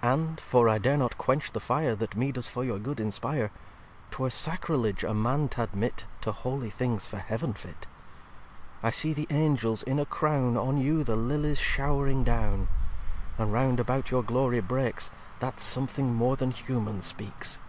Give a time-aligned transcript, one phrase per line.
[0.00, 2.98] xviii "And (for I dare not quench the Fire That me does for your good
[2.98, 3.52] inspire)
[4.10, 7.86] 'Twere Sacriledge a Man t'admit To holy things, for Heaven fit.
[8.82, 12.66] I see the Angels in a Crown On you the Lillies show'ring down:
[13.38, 17.60] And round about your Glory breaks, That something more than humane speaks.